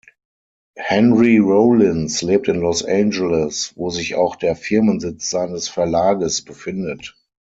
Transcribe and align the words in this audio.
Henry 0.79 1.37
Rollins 1.39 2.23
lebt 2.23 2.47
in 2.47 2.59
Los 2.59 2.83
Angeles, 2.83 3.71
wo 3.75 3.91
sich 3.91 4.15
auch 4.15 4.35
der 4.35 4.55
Firmensitz 4.55 5.29
seines 5.29 5.69
Verlages 5.69 6.43
befindet. 6.43 7.15